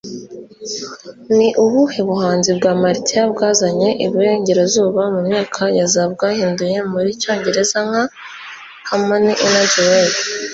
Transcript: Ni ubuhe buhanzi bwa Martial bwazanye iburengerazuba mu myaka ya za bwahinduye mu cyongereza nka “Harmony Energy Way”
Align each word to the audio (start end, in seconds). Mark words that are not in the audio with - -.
Ni 1.35 1.47
ubuhe 1.63 1.99
buhanzi 2.09 2.49
bwa 2.57 2.71
Martial 2.83 3.27
bwazanye 3.35 3.89
iburengerazuba 4.05 5.01
mu 5.13 5.19
myaka 5.27 5.63
ya 5.77 5.85
za 5.93 6.03
bwahinduye 6.13 6.77
mu 6.89 6.97
cyongereza 7.21 7.77
nka 7.89 8.03
“Harmony 8.89 9.31
Energy 9.45 9.81
Way” 9.89 10.09